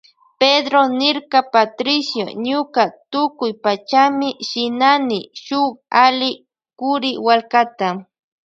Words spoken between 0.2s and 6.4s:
Pedró niyrka Patricio ñuka tukuypachami shinani shuk alli